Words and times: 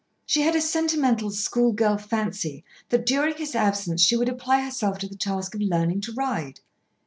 She 0.25 0.41
had 0.41 0.55
a 0.55 0.61
sentimental 0.61 1.29
school 1.29 1.73
girl 1.73 1.95
fancy 1.99 2.63
that 2.89 3.05
during 3.05 3.35
his 3.35 3.53
absence 3.53 4.01
she 4.01 4.17
would 4.17 4.29
apply 4.29 4.61
herself 4.61 4.97
to 4.97 5.07
the 5.07 5.15
task 5.15 5.53
of 5.53 5.61
learning 5.61 6.01
to 6.01 6.11
ride. 6.13 6.59